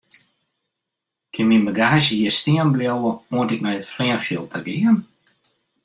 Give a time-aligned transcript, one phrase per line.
[1.33, 4.97] Kin myn bagaazje hjir stean bliuwe oant ik nei it fleanfjild ta gean?